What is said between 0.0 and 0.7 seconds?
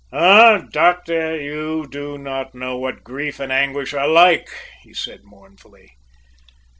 "Ah,